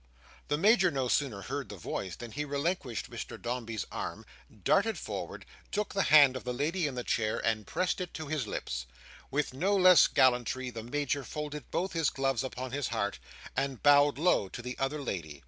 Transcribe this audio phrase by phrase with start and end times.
[0.47, 4.25] The Major no sooner heard the voice, than he relinquished Mr Dombey's arm,
[4.63, 8.25] darted forward, took the hand of the lady in the chair and pressed it to
[8.25, 8.87] his lips.
[9.29, 13.19] With no less gallantry, the Major folded both his gloves upon his heart,
[13.55, 15.39] and bowed low to the other lady.